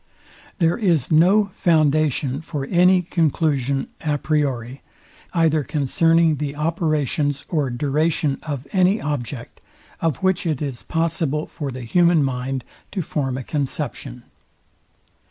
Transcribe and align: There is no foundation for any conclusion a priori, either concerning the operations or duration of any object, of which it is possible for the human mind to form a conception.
There 0.57 0.77
is 0.79 1.11
no 1.11 1.49
foundation 1.53 2.41
for 2.41 2.65
any 2.65 3.03
conclusion 3.03 3.87
a 4.03 4.17
priori, 4.17 4.81
either 5.35 5.63
concerning 5.63 6.37
the 6.37 6.55
operations 6.55 7.45
or 7.49 7.69
duration 7.69 8.39
of 8.41 8.65
any 8.73 8.99
object, 8.99 9.61
of 10.01 10.17
which 10.23 10.47
it 10.47 10.59
is 10.59 10.81
possible 10.81 11.45
for 11.45 11.69
the 11.69 11.81
human 11.83 12.23
mind 12.23 12.63
to 12.93 13.03
form 13.03 13.37
a 13.37 13.43
conception. 13.43 14.23